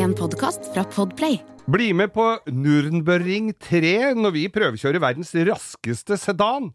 [0.00, 1.34] En podkast fra Podplay.
[1.68, 6.70] Bli med på Nürnberring 3 når vi prøvekjører verdens raskeste sedan.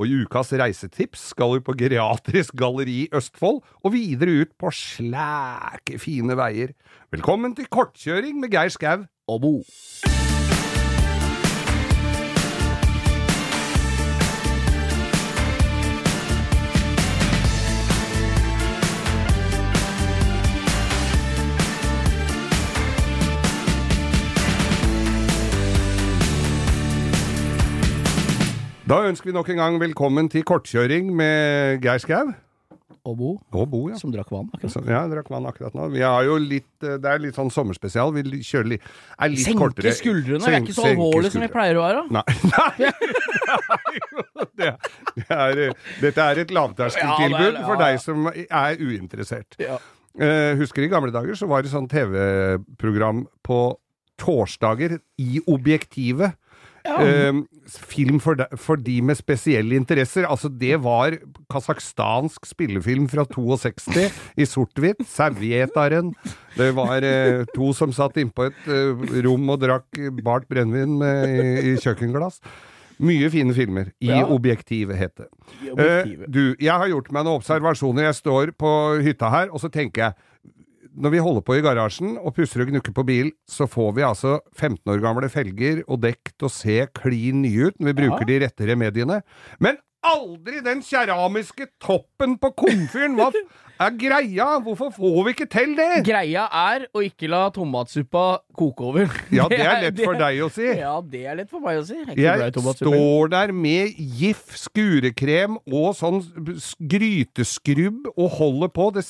[0.00, 4.72] Og i ukas reisetips skal vi på Geriatrisk galleri i Østfold, og videre ut på
[4.72, 6.72] slæke fine veier.
[7.12, 9.54] Velkommen til kortkjøring med Geir Skau og Bo.
[28.90, 32.32] Da ønsker vi nok en gang velkommen til kortkjøring med Geir Skau.
[33.06, 33.94] og Bo, Og Bo, ja.
[33.96, 34.48] som drakk vann.
[34.52, 34.82] akkurat.
[34.82, 34.90] nå.
[34.90, 35.86] ja, drakk vann akkurat nå.
[35.94, 38.10] Vi har jo litt, eh, det er litt sånn sommerspesial.
[38.16, 39.92] Vi kjører litt, er litt Senke kortere.
[39.94, 42.02] skuldrene, vi er ikke så alvorlig som vi pleier å være.
[42.10, 42.24] Nei.
[42.56, 42.90] Nei.
[44.58, 44.74] Det,
[45.16, 45.62] det er,
[46.02, 47.86] dette er et lavterskeltilbud Ja, det for ja, ja.
[47.86, 49.54] deg som er uinteressert.
[49.62, 49.78] Ja.
[50.18, 53.60] Uh, husker i gamle dager så var det sånn TV-program på
[54.20, 56.34] torsdager i Objektivet.
[56.84, 57.40] Eh,
[57.90, 60.24] film for de, for de med spesielle interesser.
[60.28, 61.18] Altså, det var
[61.52, 64.08] kasakhstansk spillefilm fra 62
[64.40, 65.04] i sort-hvitt.
[65.08, 66.14] Servietaren.
[66.56, 71.72] Det var eh, to som satt innpå et eh, rom og drakk bart brennevin i,
[71.72, 72.40] i kjøkkenglass.
[73.00, 73.92] Mye fine filmer.
[74.04, 74.24] I Ja.
[74.28, 75.28] Objektivet, het det.
[75.72, 78.10] Eh, du, jeg har gjort meg noen observasjoner.
[78.10, 78.72] Jeg står på
[79.04, 80.12] hytta her, og så tenker jeg
[80.96, 84.02] når vi holder på i garasjen og pusser og gnukker på bil, så får vi
[84.06, 87.98] altså 15 år gamle felger og dekk til å se klin nye ut når vi
[88.02, 88.30] bruker Ja.
[88.32, 89.20] de rette remediene.
[89.60, 93.16] Men aldri den keramiske toppen på komfyren!
[93.18, 93.30] Hva
[93.80, 94.46] er greia?
[94.60, 96.02] Hvorfor får vi ikke til det?
[96.04, 98.24] Greia er å ikke la tomatsuppa
[98.56, 99.08] koke over.
[99.32, 100.66] Ja, det er lett for deg å si.
[100.80, 101.96] Ja, det er lett for meg å si.
[102.12, 106.20] Jeg Jeg står der med GIF, skurekrem og sånn
[106.80, 108.90] gryteskrubb og holder på.
[108.96, 109.04] Det,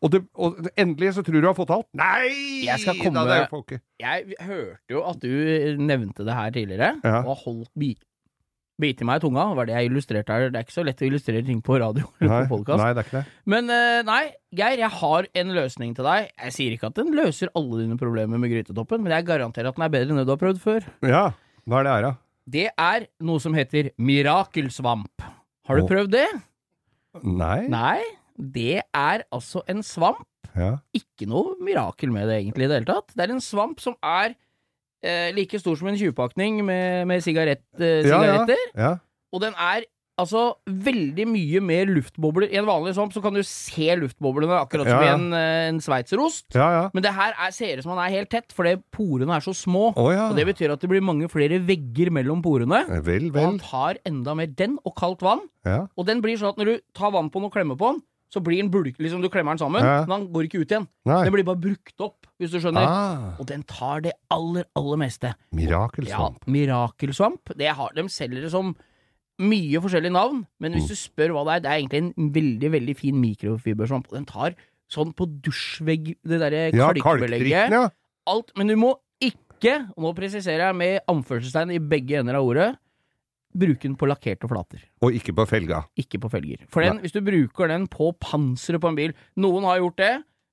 [0.00, 1.88] og, det, og endelig så tror du har fått alt.
[1.98, 2.62] Nei!
[2.68, 3.80] Jeg skal komme- da.
[4.02, 7.18] Jeg hørte jo at du nevnte det her tidligere, Ja.
[7.22, 7.70] og har holdt
[8.80, 9.44] bi bit i meg i tunga.
[9.56, 10.50] Var det jeg illustrerte her.
[10.50, 12.80] Det er ikke så lett å illustrere ting på radio eller på podcast.
[12.82, 13.24] nei, det er ikke det.
[13.54, 14.22] Men eh, nei,
[14.58, 16.30] Geir, jeg har en løsning til deg.
[16.46, 19.78] Jeg sier ikke at den løser alle dine problemer med grytetoppen, men jeg garanterer at
[19.78, 20.88] den er bedre enn det du har prøvd før.
[21.06, 21.24] Ja,
[21.68, 22.14] hva er det her, da?
[22.52, 25.22] Det er noe som heter mirakelsvamp.
[25.68, 26.26] Har du prøvd det?
[27.22, 27.68] Nei?
[27.70, 28.00] Nei,
[28.36, 30.26] det er altså en svamp.
[30.58, 30.74] Ja.
[30.96, 33.14] Ikke noe mirakel med det egentlig i det hele tatt.
[33.14, 34.34] Det er en svamp som er
[35.02, 38.22] eh, like stor som en 20-pakning med, med sigarett, eh, Ja, ja.
[38.46, 38.68] sigaretter.
[38.76, 38.92] ja.
[39.32, 39.84] Og den er
[40.20, 42.50] altså veldig mye mer luftbobler.
[42.52, 45.68] I en vanlig sånn så kan du se luftboblene akkurat som Ja, i en, eh,
[45.70, 46.50] en sveitserost.
[46.54, 46.82] Ja, ja.
[46.92, 49.54] Men det her er, ser ut som den er helt tett, fordi porene er så
[49.56, 49.94] små.
[49.96, 50.28] Å ja.
[50.28, 52.84] Og det betyr at det blir mange flere vegger mellom porene.
[53.02, 55.40] Vel, Og han tar enda mer den og kaldt vann.
[55.64, 55.86] Ja.
[55.96, 58.02] Og den blir sånn at når du tar vann på den og klemmer på den,
[58.32, 60.06] så blir den bulk, liksom du klemmer den sammen, Ja.
[60.08, 60.86] men den går ikke ut igjen.
[61.04, 61.24] Nei.
[61.24, 62.86] Den blir bare brukt opp, hvis du skjønner.
[62.88, 65.34] Ah, Og den tar det aller, aller meste.
[65.54, 66.40] mirakelsvamp.
[66.46, 67.52] Ja, mirakelsvamp.
[67.56, 68.74] Det har, de selger det som
[69.42, 72.70] mye forskjellige navn, men hvis du spør hva det er, det er egentlig en veldig,
[72.72, 74.08] veldig fin mikrofibersvamp.
[74.08, 74.54] Og den tar
[74.92, 77.70] sånn på dusjvegg, det derre Ja, kalkbelegget.
[77.72, 77.88] ja.
[78.26, 78.52] Alt.
[78.56, 82.76] Men du må ikke, og nå presiserer jeg med anførselstegn i begge ender av ordet,
[83.52, 84.82] bruke den på lakkerte flater.
[85.04, 85.82] Og ikke på felga.
[86.00, 86.64] Ikke på felger.
[86.72, 90.12] For den, hvis du bruker den på panseret på en bil Noen har gjort det.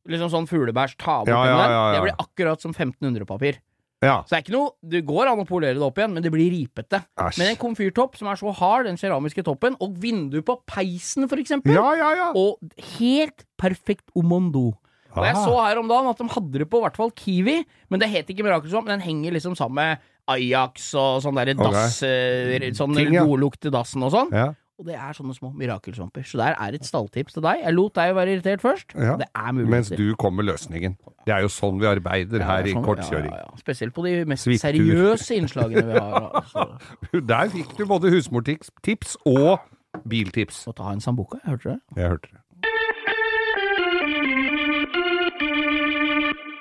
[0.10, 1.90] Liksom sånn fuglebæsj, ta bort Ja, den ja, ja, ja.
[1.98, 3.60] Det blir akkurat som 1500-papir.
[4.00, 4.22] Ja.
[4.24, 6.32] Så det er ikke noe Det går an å polere det opp igjen, men det
[6.34, 7.02] blir ripete.
[7.20, 7.42] Asj.
[7.42, 11.42] Men en komfyrtopp som er så hard, den keramiske toppen, og vindu på peisen, for
[11.42, 12.30] eksempel, Ja, ja, ja.
[12.32, 12.64] og
[12.98, 14.72] helt perfekt omondo.
[15.18, 17.58] Og jeg så her om dagen at de hadde det på i hvert fall Kiwi,
[17.90, 19.98] men det het ikke Mirakelsvamp, men den henger liksom sammen med
[20.30, 23.24] Ajax og sånn derre dass eh, Sånn ja.
[23.26, 24.34] godlukt til dassen og sånn.
[24.36, 24.50] Ja.
[24.80, 26.24] Og det er sånne små mirakelsvamper.
[26.24, 27.66] Så der er et stalltips til deg.
[27.66, 28.94] Jeg lot deg være irritert først.
[28.96, 29.18] Ja.
[29.20, 29.68] Det er mulig.
[29.74, 30.96] Mens du kom med løsningen.
[31.28, 33.28] Det er jo sånn vi arbeider her i kortkjøring.
[33.28, 33.60] sånn, Ja, ja, ja.
[33.60, 34.70] Spesielt på de mest Sviktur.
[34.70, 36.30] seriøse innslagene vi har.
[36.40, 36.66] Altså.
[37.34, 39.60] Der fikk du både husmortips og
[40.08, 40.64] biltips.
[40.72, 41.80] Og ta en sambuca, Hørte du det.
[42.00, 42.40] Jeg hørte det.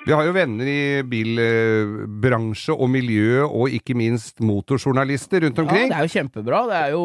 [0.09, 5.83] Vi har jo venner i bilbransje og miljø, og ikke minst motorjournalister rundt omkring.
[5.91, 6.61] Ja, det er jo kjempebra.
[6.65, 7.03] Det er jo,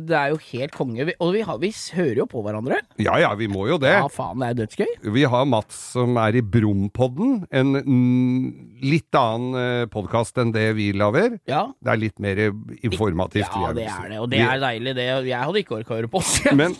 [0.00, 1.04] det er jo helt konge.
[1.20, 2.78] Og vi, har, vi hører jo på hverandre.
[3.04, 3.92] Ja ja, vi må jo det.
[3.98, 4.94] Ja, faen, det er dødsgøy.
[5.18, 7.76] Vi har Mats som er i Brompodden, en
[8.80, 11.36] litt annen podkast enn det vi lager.
[11.50, 11.66] Ja.
[11.84, 12.40] Det er litt mer
[12.80, 13.52] informativt.
[13.52, 15.10] Ja, det er det, og det er deilig, det.
[15.28, 16.38] Jeg hadde ikke orka å høre på oss.
[16.58, 16.72] Men,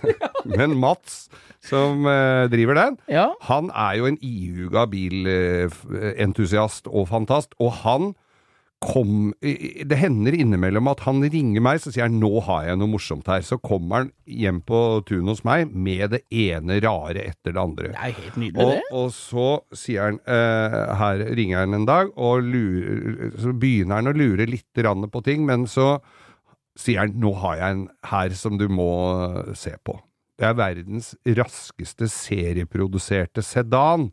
[0.56, 1.26] men Mats,
[1.64, 3.28] som eh, driver den, Ja.
[3.46, 8.12] han er jo en ihuga bilentusiast og fantast, og han
[8.80, 12.88] kom Det hender innimellom at han ringer meg, så sier han 'nå har jeg noe
[12.88, 13.44] morsomt her'.
[13.44, 17.88] Så kommer han hjem på tunet hos meg med det ene rare etter det andre.
[17.92, 18.82] Det er helt nydelig, Og, det.
[18.90, 24.08] og så sier han eh, Her ringer han en dag, og lurer, så begynner han
[24.08, 24.64] å lure litt
[25.12, 26.00] på ting, men så
[26.74, 28.90] sier han 'nå har jeg en her som du må
[29.46, 30.00] eh, se på'.
[30.40, 34.10] Det er verdens raskeste serieproduserte sedan.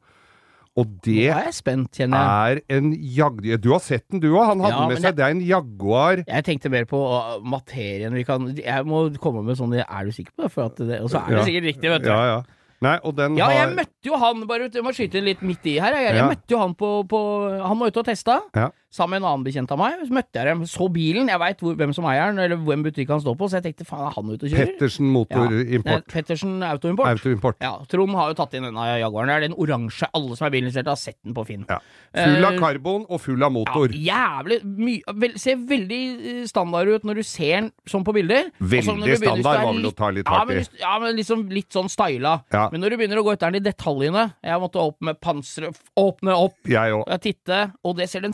[0.77, 3.39] Og det er jeg spent, er en jag...
[3.63, 5.15] Du har sett den du òg, han hadde Ja, med seg.
[5.18, 6.21] Det er en Jaguar.
[6.21, 10.13] Jeg tenkte mer på uh, materien vi kan Jeg må komme med sånn Er du
[10.13, 10.51] sikker på det?
[10.53, 11.47] For at det og så er det Ja.
[11.50, 12.12] sikkert riktig, vet du.
[12.13, 12.38] Ja, ja.
[12.85, 15.65] Nei, og den Ja, jeg har møtte jo han bare Jeg må skyte litt midt
[15.65, 15.95] i her.
[15.97, 16.27] Jeg, jeg Ja.
[16.29, 17.21] møtte jo han på, på
[17.63, 18.41] Han var ute og testa.
[18.53, 18.69] Ja.
[18.97, 19.99] Sammen med en annen bekjent av meg.
[20.07, 21.29] Så møtte jeg dem, så bilen.
[21.29, 23.85] Jeg veit hvem som eier den, eller hvem butikk han står på, så jeg tenkte
[23.85, 24.71] faen, er han ute og kjører?
[24.73, 25.11] Pettersen.
[25.13, 26.03] Motorimport.
[26.07, 26.13] Ja.
[26.13, 27.11] Pettersen Autoimport.
[27.13, 27.59] Autoimport.
[27.61, 29.29] Ja, Trond har jo tatt inn denne Jaguaren.
[29.29, 30.09] Det er den oransje.
[30.17, 31.65] Alle som er bilinteresserte, har sett den på Finn.
[31.69, 31.79] Ja.
[32.17, 33.94] Full av Eh, karbon og full av motor.
[33.94, 38.13] Ja, jævlig mye vel, Ser veldig eh, standard ut når du ser den sånn på
[38.17, 38.50] bilder.
[38.59, 40.63] Veldig begynner- standard var vel å ta litt hardt i.
[40.81, 42.41] ja, men liksom litt sånn styla.
[42.71, 46.33] Men når du begynner å gå etter den i detaljene Jeg måtte med panseret, åpne
[46.33, 48.33] opp Jeg titte, og det ser den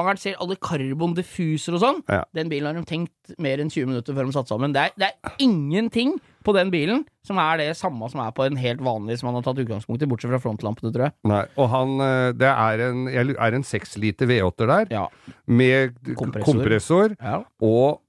[0.00, 2.00] frontfangeren, ser alle karbondiffuser og sånn.
[2.08, 2.24] Ja.
[2.36, 4.72] Den bilen har de tenkt mer enn 20 minutter før de satte sammen.
[4.74, 6.14] Det er, det er ingenting
[6.44, 9.36] på den bilen som er det samme som er på en helt vanlig som han
[9.38, 11.14] har tatt utgangspunkt i, bortsett fra frontlampene, tror jeg.
[11.28, 15.06] Nei, og han eh, Det er en, er en 6 liter V8-er der, Ja.
[15.46, 16.46] med Kompressor.
[16.54, 17.42] kompressor, Ja.
[17.60, 18.00] og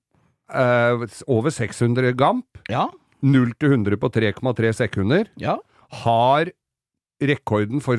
[0.54, 2.46] eh, over 600 gamp.
[2.70, 2.88] Ja.
[3.22, 5.28] 0 til 100 på 3,3 sekunder.
[5.38, 5.58] ja.
[5.92, 6.48] Har
[7.22, 7.98] rekorden for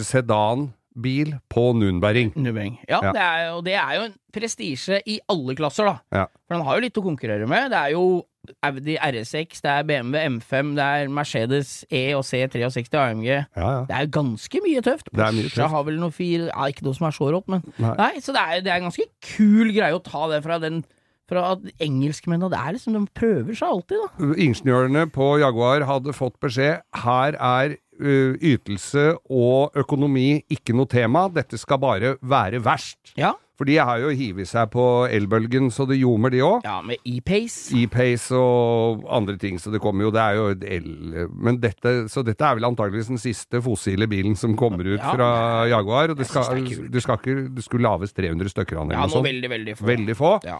[0.96, 2.32] sedanbil på Nunberring.
[2.36, 2.78] Nunberring.
[2.88, 3.12] Ja, Ja.
[3.12, 6.00] Det er, jo- det er jo en prestisje i alle klasser, da.
[6.12, 6.26] Ja.
[6.48, 7.70] For den har jo litt å konkurrere med.
[7.70, 8.24] Det er jo
[8.64, 13.26] Audi RS6, det er BMW M5, det er Mercedes E og C63 AMG.
[13.26, 13.84] Ja, ja.
[13.86, 15.08] Det er jo ganske mye tøft.
[15.12, 17.30] Det er mye Porsche Jeg har vel noe fire ja, Ikke noe som er så
[17.30, 17.94] rått, men Nei.
[17.96, 19.06] Nei, så det er, det er en ganske
[19.36, 20.82] kul greie å ta det fra den
[21.30, 24.32] Fra at engelskmennene Det er liksom De prøver seg alltid, da.
[24.42, 31.58] Ingeniørene på Jaguar hadde fått beskjed her er ytelse og økonomi ikke noe tema, dette
[31.60, 33.14] skal bare være verst.
[33.18, 33.32] Ja.
[33.60, 34.82] For de har jo hivet seg på
[35.12, 36.64] elbølgen så det ljomer, de òg.
[36.66, 37.68] Ja, med E-Pace.
[37.78, 40.88] E-Pace og andre ting, så det kommer jo Det er jo et el...
[41.36, 45.12] Men dette, så dette er vel antakeligvis den siste fossile bilen som kommer ut Ja,
[45.12, 45.28] fra
[45.70, 46.10] Jaguar.
[46.14, 49.04] Og det skal, det det skal ikke Det skulle lages 300 stykker av den, Ja,
[49.04, 49.28] eller noe sånt.
[49.28, 49.86] veldig, veldig få.
[49.92, 50.32] Veldig få.
[50.48, 50.58] Ja.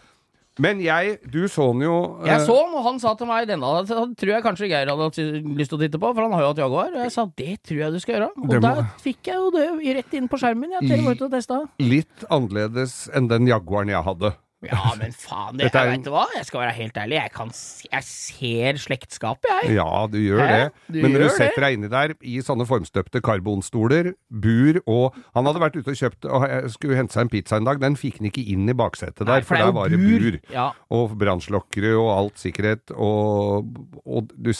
[0.60, 1.94] Men jeg Du så den jo
[2.26, 5.08] Jeg eh, så den, og han sa til meg denne tror jeg kanskje Geir hadde
[5.56, 6.90] lyst til å titte på, for han har jo hatt Jaguar.
[6.92, 8.30] Og jeg sa det tror jeg du skal gjøre.
[8.36, 10.70] Og må- der fikk jeg jo det rett inn på skjermen.
[10.76, 14.34] Jeg til ute litt annerledes enn den Jaguaren jeg hadde.
[14.62, 16.24] Ja, men faen, det, er vet du hva?
[16.36, 17.16] Jeg skal være helt ærlig.
[17.18, 17.50] Jeg, kan,
[17.88, 19.76] jeg ser slektskapet, jeg.
[19.78, 20.52] Ja, du gjør Hæ?
[20.52, 20.68] det.
[20.86, 25.48] Du Men når du setter deg inni der i sånne formstøpte karbonstoler, bur og Han
[25.48, 27.80] hadde vært ute og kjøpt og skulle hente seg en pizza en dag.
[27.82, 30.38] Den fikk han ikke inn i baksetet der, Nei, for, er der var det bur.
[30.52, 30.68] Ja.
[30.94, 33.72] Og brannslokkere og alt sikkerhet, og,
[34.04, 34.52] og, du,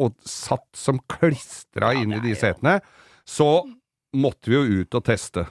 [0.00, 2.78] og satt som klistra Ja, inn i de setene.
[3.26, 3.48] Så
[4.16, 5.46] måtte vi jo ut og teste.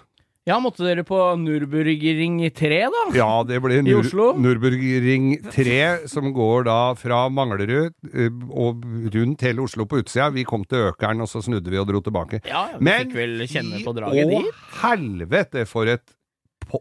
[0.49, 3.03] Ja, måtte dere på Nürburgring 3, da?
[3.15, 4.09] Ja, det ble Nur
[4.41, 10.31] Nürburgring 3, som går da fra Manglerud eh, og rundt hele Oslo på utsida.
[10.35, 12.41] Vi kom til Økeren, og så snudde vi og dro tilbake.
[12.49, 14.63] Ja, vi Men fikk vel kjenne på draget å dit.
[14.81, 16.05] helvete for et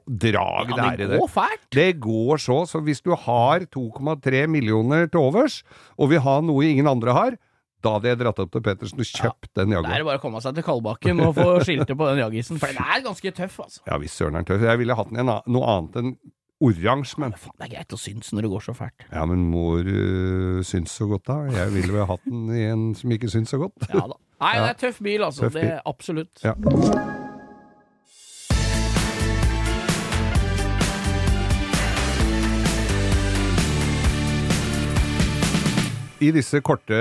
[0.09, 1.19] drag Ja, det er det i det.
[1.23, 1.67] går fælt.
[1.73, 5.63] Det går så, så hvis du har 2,3 millioner til overs,
[5.97, 7.39] og vil ha noe ingen andre har,
[7.85, 10.23] da hadde jeg dratt opp til Pettersen og kjøpt den Det er det bare å
[10.25, 13.61] komme seg til Kalbakken og få skilte på den jaggisen, for den er ganske tøff,
[13.67, 13.85] altså.
[13.87, 14.67] Ja visst søren er den tøff.
[14.67, 16.13] Jeg ville hatt den i en noe annet enn
[16.59, 19.05] oransje, men Faen, det er greit å synes når det går så fælt.
[19.13, 21.37] Ja, men mor uh, syns så godt, da.
[21.55, 23.87] Jeg ville vel hatt den i en som ikke syns så godt.
[23.95, 24.19] Ja da.
[24.43, 25.47] Nei, det er tøff bil, altså.
[25.47, 25.73] Tøff Det bil.
[25.77, 26.43] er absolutt.
[26.43, 27.28] Ja.
[36.19, 36.99] I disse korte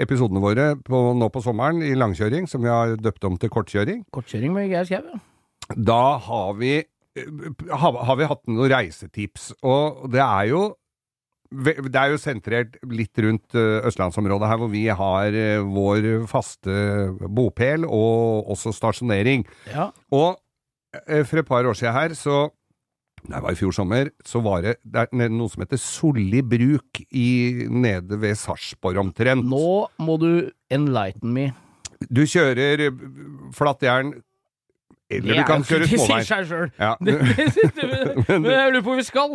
[0.00, 4.02] episodene våre på, nå på sommeren i langkjøring, som vi har døpt om til kortkjøring,
[4.12, 5.20] Kortkjøring med Geir Skau, ja.
[5.72, 6.74] da har vi,
[7.16, 9.54] har, har vi hatt noen reisetips.
[9.64, 10.64] Og det er jo
[11.54, 16.74] det er jo sentrert litt rundt eh, østlandsområdet her, hvor vi har eh, vår faste
[17.30, 19.44] bopel og også stasjonering.
[19.70, 19.90] ja.
[20.10, 20.34] Og
[21.06, 22.48] eh, for et par år siden her, så
[23.24, 27.00] det var i fjor sommer, så var det, det er noe som heter Solli bruk
[27.08, 29.46] i, nede ved Sarpsborg omtrent.
[29.48, 30.30] Nå må du
[30.72, 31.48] enlighten me.
[32.12, 33.04] Du kjører eh,
[33.56, 34.12] flatt jern
[35.12, 36.22] Eller du kan kjøre Det småvei.
[36.24, 36.70] sier seg sjøl.
[36.80, 36.94] Ja.
[38.40, 39.34] Men jeg lurer på hvor vi skal.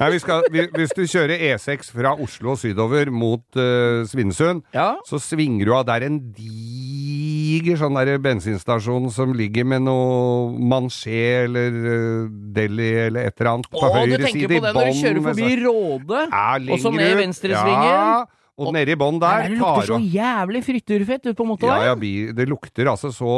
[0.00, 4.62] Nei, vi skal, vi, hvis du kjører E6 fra Oslo og sydover mot uh, Svinesund,
[4.76, 4.90] Ja.
[5.08, 11.46] så svinger du av der en diger sånn der bensinstasjon som ligger med noe mansjé
[11.46, 15.00] eller uh, deli eller et eller annet på Å, du tenker på det når du
[15.00, 16.24] kjører forbi sånn- Råde,
[16.76, 17.92] og så ned venstresvingen.
[17.96, 18.24] Ja,
[18.56, 21.88] og nede i bånn der Der det lukter så jævlig frityrfett ut på ja, motorveien.
[21.90, 23.32] ja, ja, det lukter altså så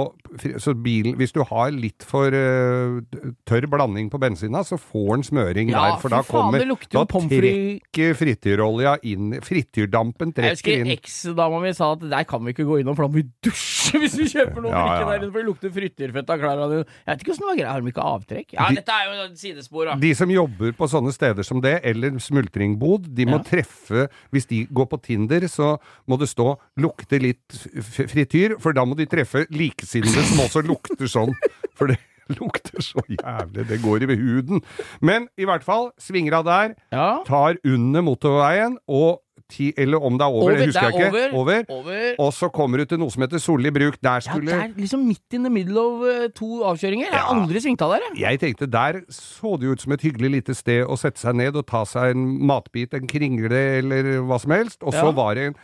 [0.58, 3.00] Så bilen Hvis du har litt for uh,
[3.48, 6.00] tørr blanding på bensina, så får den smøring Ja, der.
[6.02, 10.90] For da kommer Da trekker frityrolja inn Frityrdampen Jeg husker inn.
[10.94, 13.98] eksdama mi sa at der kan vi ikke gå innom, for da må vi dusje
[14.02, 16.68] hvis vi kjøper noe ja, Ja, drikke der inne, for det lukter frityrfett av klærne
[16.72, 16.84] dine.
[17.06, 18.52] Jeg vet ikke åssen det var greia, har de ikke avtrekk?
[18.58, 19.94] Ja, De- dette er jo et sidespor, da.
[20.02, 23.44] De som jobber på sånne steder som det, eller smultringbod, de må Ja.
[23.48, 28.84] treffe Hvis de går på Tinder, så må det stå 'lukte litt frityr', for da
[28.84, 31.34] må de treffe likesinnede som også lukter sånn.
[31.74, 31.98] For det
[32.40, 33.68] lukter så jævlig.
[33.68, 34.60] Det går i huden.
[35.00, 37.22] Men i hvert fall, svinger av der, Ja.
[37.24, 41.32] tar under motorveien, og ti, eller om det er over, det husker det jeg ikke.
[41.32, 41.62] over.
[41.72, 42.14] over.
[42.20, 43.96] Og så kommer du til noe som heter Solli bruk.
[44.04, 47.06] Der Ja, skulle det er liksom midt in the middle of eh, to avkjøringer.
[47.08, 47.40] Jeg har Ja.
[47.40, 48.18] aldri svingt av der, jeg.
[48.20, 51.56] Jeg tenkte der så det ut som et hyggelig lite sted å sette seg ned
[51.56, 54.82] og ta seg en matbit, en kringle eller hva som helst.
[54.82, 55.12] Og så Ja.
[55.12, 55.54] var det en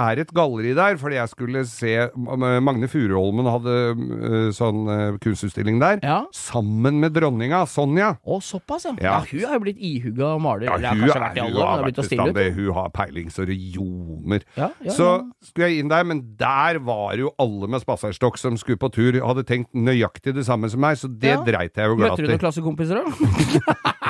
[0.00, 5.80] er et galleri der, fordi jeg skulle se Magne Furuholmen hadde øh, sånn øh, kunstutstilling
[5.82, 6.00] der.
[6.04, 6.20] Ja.
[6.36, 8.12] Sammen med dronninga, Sonja.
[8.24, 8.94] Å, såpass, ja.
[9.00, 9.16] Ja.
[9.26, 10.68] Hun har jo blitt ihugga maler.
[10.70, 12.40] Ja, hun, er, vært i alle hun har vært i ut.
[12.58, 14.46] hun har peiling så det ljomer.
[14.58, 15.10] Ja, ja, Så
[15.44, 19.20] skulle jeg inn der, men der var jo alle med spaserstokk som skulle på tur,
[19.24, 22.32] hadde tenkt nøyaktig det samme som meg, så det dreit jeg jo glatt Møtte du
[22.32, 23.04] noen klassekompiser, da?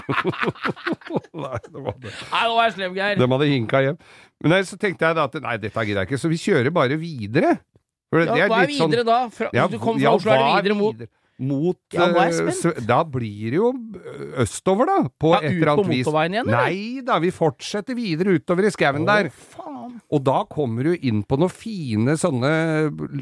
[1.40, 2.12] Nei, det var det.
[2.32, 3.20] Nei, nå er jeg slem, Geir.
[3.20, 3.98] De hadde hinka hjem.
[4.42, 6.96] Men så tenkte jeg da at nei, dette gidder jeg ikke, så vi kjører bare
[7.00, 7.58] videre.
[8.10, 9.18] For Ja, det hva er sånn- videre da?
[9.28, 11.08] Fra, Ja, hvis du kommer ja, fra Oslo, er det videre mot
[11.40, 12.86] Mot Ja, eh, spent.
[12.86, 13.70] Da blir det jo
[14.42, 14.96] østover, da.
[15.08, 16.04] På Ja, et eller annet vis.
[16.04, 16.50] motorveien igjen?
[16.52, 19.30] Nei da, vi fortsetter videre utover i skauen der.
[19.30, 19.79] Faen.
[20.10, 22.50] Og da kommer du inn på noen fine sånne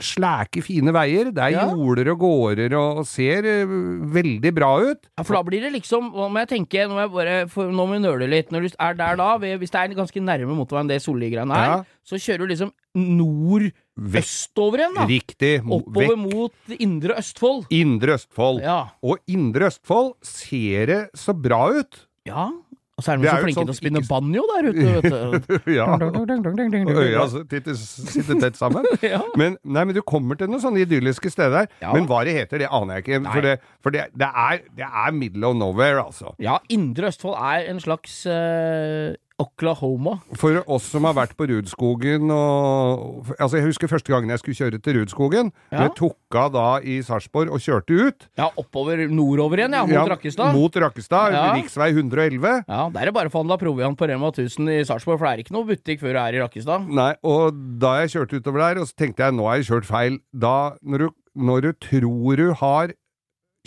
[0.00, 1.32] slæke, fine veier.
[1.34, 1.66] Det er Ja.
[1.70, 5.08] jorder og gårder og, og ser eh, veldig bra ut.
[5.18, 7.70] Ja, for da blir det liksom Nå må jeg tenke, nå må, jeg bare, for,
[7.70, 8.50] nå må vi nøle litt.
[8.52, 11.66] Når du er der da, ved, hvis det er ganske nærme motorveien det Solli-greiene er,
[11.68, 11.84] Ja.
[12.04, 15.06] så kjører du liksom nord-østover igjen, da.
[15.08, 15.52] Riktig.
[15.64, 16.32] Oppover Vekk.
[16.32, 17.66] mot Indre Østfold.
[17.74, 18.62] Indre Østfold.
[18.64, 18.78] Ja.
[19.02, 22.04] Og Indre Østfold ser det så bra ut.
[22.26, 22.50] ja.
[22.98, 25.70] Og så er de så flinke til å spinne ikke- banjo der ute, vet du.
[25.78, 25.84] ja.
[25.94, 28.88] Og øya sitter tett sammen.
[29.08, 29.20] Ja.
[29.38, 31.68] Men, nei, men du kommer til noen sånne idylliske steder.
[31.80, 31.92] Ja.
[31.94, 33.20] Men hva det heter, det aner jeg ikke.
[33.22, 33.32] Nei.
[33.36, 33.54] For, det,
[33.86, 36.34] for det, det, er, det er middle of nowhere, altså.
[36.42, 40.16] Ja, Indre Østfold er en slags eh, Oklahoma.
[40.38, 44.58] For oss som har vært på Rudskogen og Altså, jeg husker første gangen jeg skulle
[44.58, 45.52] kjøre til Rudskogen.
[45.70, 45.84] Ja.
[45.84, 48.26] Jeg tok av da i Sarpsborg og kjørte ut.
[48.40, 50.52] Ja, oppover nordover igjen, ja, mot Rakkestad.
[50.56, 51.36] Mot Rakkestad.
[51.36, 51.46] Ja.
[51.54, 52.64] Riksvei 111.
[52.66, 55.32] Ja, Der er det bare å forhandle proviant på Rema 1000 i Sarpsborg, for det
[55.36, 56.88] er ikke noe butikk før du er i Rakkestad.
[56.98, 59.88] Nei, og da jeg kjørte utover der, og så tenkte jeg nå har jeg kjørt
[59.88, 60.18] feil.
[60.34, 61.08] Da, når du,
[61.48, 62.94] når du tror du har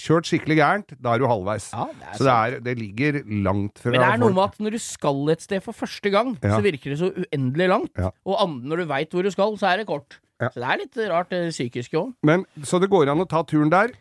[0.02, 1.70] kjørt skikkelig gærent, da er du halvveis.
[1.76, 4.44] Ja, det er så det, er, det ligger langt fra Men det er noe med
[4.48, 6.58] at når du skal et sted for første gang, Ja.
[6.58, 7.94] så virker det så uendelig langt.
[7.98, 8.10] Ja.
[8.26, 10.20] Og andre når du veit hvor du skal, så er det kort.
[10.42, 10.50] Ja.
[10.50, 12.14] Så det er litt rart, det psykiske òg.
[12.26, 13.92] Men, så det går an å ta turen der,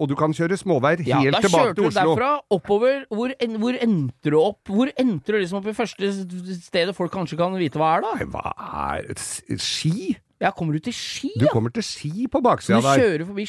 [0.00, 3.02] og du kan kjøre småveier Ja, helt da kjørte du derfra oppover.
[3.12, 4.62] Hvor, en, hvor endte du opp?
[4.72, 6.08] Hvor endte du liksom opp i første
[6.56, 8.30] stedet folk kanskje kan vite hva er, da?
[8.32, 8.54] Hva
[8.96, 9.12] er
[9.60, 10.14] Ski?
[10.40, 12.96] Ja, kommer du til Ski, Du kommer til Ski på baksida der.
[12.96, 13.44] du kjører forbi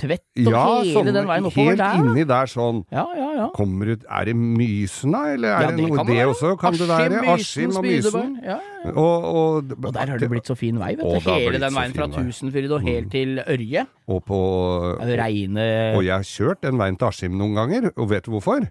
[0.00, 2.80] Skiptvet og Ja, hele sånn, den veien oppover helt der, Helt inni der sånn.
[2.92, 3.46] Ja, ja, ja.
[3.56, 6.52] Kommer ut er det Mysen da, eller er ja, det noe det også?
[6.60, 7.22] Kan det være?
[7.34, 8.36] Askim og Mysen?
[8.44, 8.92] Ja, ja.
[8.94, 11.30] Og, og, Og der har det blitt så fin vei, vet du.
[11.30, 12.08] Hele den veien fra.
[12.08, 12.16] Mm.
[12.30, 13.86] Tusenfryd og helt til Ørje.
[14.10, 14.38] og på
[15.20, 15.66] reine
[15.96, 18.70] Og jeg har kjørt den veien til Askim noen ganger, og vet du hvorfor?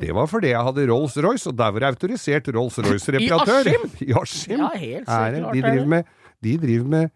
[0.00, 3.68] Det var fordi jeg hadde Rolls-Royce, og der var jeg autorisert Rolls-Royce-reparatør.
[4.00, 4.62] I I Askim?
[4.62, 5.52] Ja, helt sikkert.
[5.52, 7.10] de driver med De driver med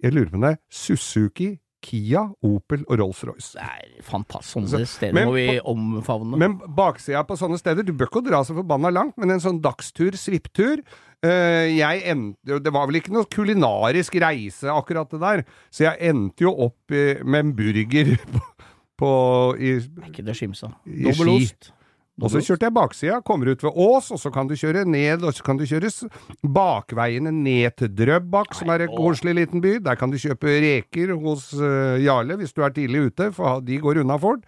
[0.00, 1.50] Jeg lurer på om det er Suzuki,
[1.84, 3.54] Kia, Opel og Rolls-Royce.
[3.56, 4.52] Det er fantastisk.
[4.52, 6.40] Sånne steder men må vi omfavne.
[6.40, 9.62] Men baksida på sånne steder Du bør ikke dra så forbanna langt, men en sånn
[9.64, 10.82] dagstur, svipptur
[11.24, 16.12] eh, jeg endte, Det var vel ikke noe kulinarisk reise, akkurat det der, så jeg
[16.12, 18.46] endte jo opp eh, med en burger på,
[19.00, 19.12] på
[19.58, 20.74] i, er ikke det skimsa.
[20.84, 21.72] Dobbel ost.
[22.20, 25.24] Og så kjørte jeg baksida, kommer ut ved Ås, og så kan du kjøre ned,
[25.24, 25.90] og så kan du kjøre
[26.44, 29.78] bakveiene ned til Drøbak, som er en koselig liten by.
[29.84, 33.80] Der kan du kjøpe reker hos uh, Jarle hvis du er tidlig ute, for de
[33.80, 34.44] går unna fort.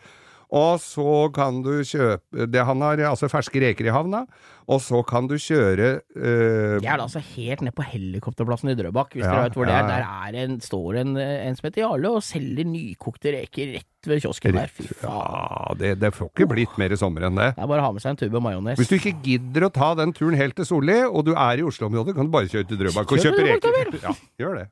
[0.52, 4.26] Og så kan du kjøpe det Han har altså ferske reker i havna,
[4.68, 8.76] og så kan du kjøre eh, Det er da altså helt ned på helikopterplassen i
[8.78, 9.88] Drøbak, hvis Ja, dere vet hvor det er.
[9.88, 9.97] ja.
[9.97, 14.21] Der er en, står en, en som heter Jarle og selger nykokte reker rett ved
[14.21, 14.68] kiosken der.
[14.76, 15.09] Fy faen.
[15.09, 17.49] Ja, det, det får ikke blitt mer sommer enn det.
[17.56, 18.76] Det er bare å ha med seg en tube majones.
[18.80, 21.66] Hvis du ikke gidder å ta den turen helt til Solli, og du er i
[21.66, 23.99] Oslo-området, kan du bare kjøre til Drøbak og kjøpe reker.
[24.04, 24.68] Ja, gjør det.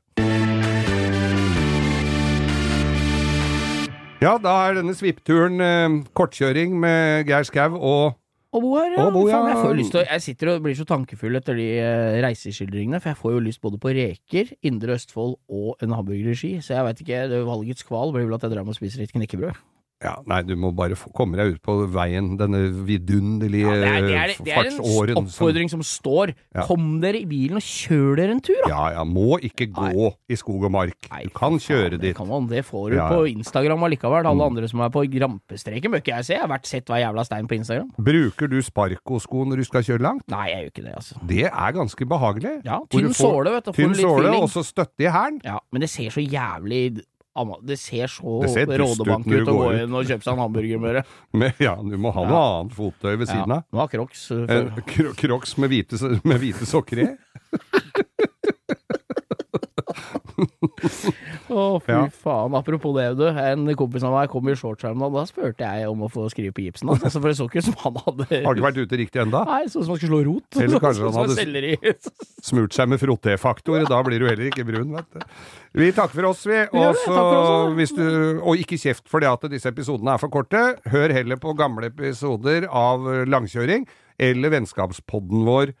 [4.21, 8.19] Ja, da er denne svippturen eh, kortkjøring med Geir Skau og
[8.51, 9.05] Og Bo her, ja.
[9.09, 9.39] Bo, ja.
[9.39, 12.17] Faen, jeg, får lyst til å, jeg sitter og blir så tankefull etter de eh,
[12.21, 16.37] reiseskildringene, for jeg får jo lyst både på reker, Indre Østfold og en hamburger i
[16.37, 16.51] Ski.
[16.61, 19.01] Så jeg veit ikke, det valgets kval blir vel at jeg drar med og spiser
[19.01, 19.57] litt knekkebrød.
[20.03, 24.01] Ja, nei, du må bare komme deg ut på veien, denne vidunderlige Ja, det, er,
[24.01, 25.13] det, er, det er en fartsåren.
[25.13, 26.33] som- oppfordring som står.
[26.55, 26.63] Ja.
[26.65, 28.69] Kom dere i bilen og kjør dere en tur, da!
[28.71, 30.95] Ja, ja, må ikke gå i skog og mark.
[31.11, 32.15] Nei, Du kan kjøre dit.
[32.17, 34.25] Kan man, det får du Ja, på Instagram allikevel.
[34.25, 34.57] Alle Mm.
[34.57, 36.33] andre som er på rampestreken, bør ikke jeg se.
[36.33, 37.91] Jeg har vært sett hver jævla stein på Instagram.
[37.99, 40.23] Bruker du sparkosko når du skal kjøre langt?
[40.27, 41.27] Nei, jeg gjør ikke det, altså.
[41.27, 42.61] Det er ganske behagelig.
[42.65, 43.71] Ja, tynn får- såle, vet du.
[43.73, 45.39] Tynn såle, og så støtte i hælen.
[45.45, 47.01] Ja, men det ser så jævlig
[47.63, 50.33] Det ser så Det ser dust ut rådebank ut å gå inn og kjøpe seg
[50.33, 51.03] en hamburger med det.
[51.33, 53.63] Men ja, du må ha noe annet fottøy ved siden av.
[53.71, 55.95] Ja, har Crocs for- kro crocs med hvite,
[56.27, 57.07] med hvite sokker i.
[61.51, 62.05] Å, fy Ja.
[62.23, 62.53] faen.
[62.55, 63.25] Apropos det, du.
[63.27, 65.13] En kompis av meg kom i shorts her om dagen.
[65.19, 66.89] Da spurte jeg om å få skrive på gipsen.
[66.93, 69.41] Altså, for det så ikke ut som han hadde Har ikke vært ute riktig ennå.
[69.49, 70.59] Nei, sånn som han skulle slå rot.
[70.63, 73.83] Eller kanskje han hadde- Smurt seg med frotté-faktor.
[73.89, 75.19] Da blir du heller ikke brun, vet du.
[75.81, 76.63] Vi takker for oss, vi.
[76.75, 78.03] Også, Og, hvis du,
[78.41, 80.63] og ikke kjeft for det at disse episodene er for korte.
[80.91, 83.85] Hør heller på gamle episoder av Langkjøring
[84.21, 85.71] eller Vennskapspodden vår,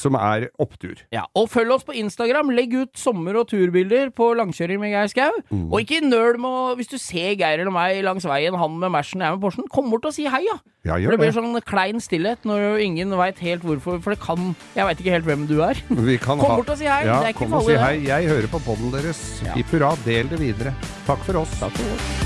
[0.00, 1.00] som er opptur.
[1.14, 2.50] Ja, og følg oss på Instagram.
[2.56, 5.32] Legg ut sommer- og turbilder på langkjøring med Geir Skau.
[5.50, 5.66] Mm.
[5.72, 8.90] Og ikke nøl med å Hvis du ser Geir eller meg langs veien, han med
[8.92, 10.58] Mersen, jeg med Porschen, kom bort og si hei, ja.
[10.86, 13.98] Ja, For det blir sånn klein stillhet når ingen veit helt hvorfor.
[14.04, 15.74] For det kan Jeg veit ikke helt hvem du er.
[15.90, 17.02] Vi kan Kom ha- bort og si hei.
[17.06, 17.96] Ja, det er ikke kom og si hei.
[17.98, 18.06] det.
[18.12, 19.24] Jeg hører på poden deres.
[19.44, 19.54] Ja.
[19.58, 20.74] I hurra, del det videre.
[21.06, 21.58] Takk for oss.
[21.60, 22.25] Takk for oss.